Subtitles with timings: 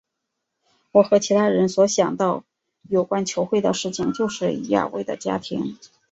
[0.93, 2.43] 我和其他人所想到
[2.89, 5.77] 有关球会的事情就是亚维的家庭。